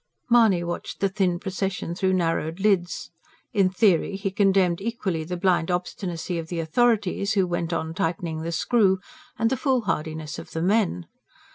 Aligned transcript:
Mahony 0.31 0.63
watched 0.63 0.99
the 0.99 1.09
thin 1.09 1.37
procession 1.37 1.93
through 1.93 2.11
narrowed 2.13 2.59
lids. 2.59 3.11
In 3.53 3.69
theory 3.69 4.15
he 4.15 4.31
condemned 4.31 4.81
equally 4.81 5.23
the 5.23 5.37
blind 5.37 5.69
obstinacy 5.69 6.39
of 6.39 6.47
the 6.47 6.59
authorities, 6.59 7.33
who 7.33 7.45
went 7.45 7.71
on 7.71 7.93
tightening 7.93 8.41
the 8.41 8.51
screw, 8.51 8.97
and 9.37 9.51
the 9.51 9.57
foolhardiness 9.57 10.39
of 10.39 10.53
the 10.53 10.61
men. 10.63 11.05